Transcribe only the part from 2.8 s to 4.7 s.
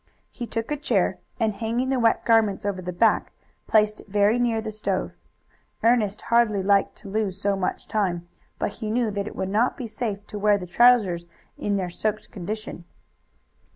the back, placed it very near